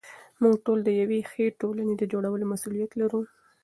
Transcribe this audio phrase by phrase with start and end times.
[0.41, 3.21] موږ ټول د یوې ښې ټولنې د جوړولو مسوولیت لرو.